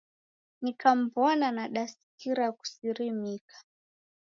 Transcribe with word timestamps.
Nikamw'ona 0.61 1.47
nadasikira 1.57 2.45
kusirimika.. 2.57 3.57